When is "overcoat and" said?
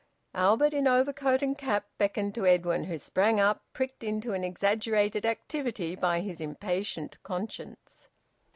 0.87-1.59